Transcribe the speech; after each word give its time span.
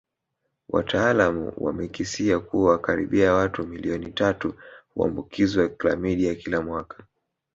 Wataalamu 0.69 1.53
wamekisia 1.57 2.39
kuwa 2.39 2.79
karibia 2.79 3.33
watu 3.33 3.67
milioni 3.67 4.11
tatu 4.11 4.53
huambukizwa 4.93 5.69
klamidia 5.69 6.35
kila 6.35 6.61
mwaka 6.61 7.03